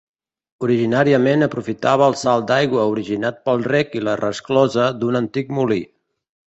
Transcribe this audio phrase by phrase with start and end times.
[0.67, 5.83] Originàriament aprofitava el salt d'aigua originat pel rec i la resclosa d'un antic molí.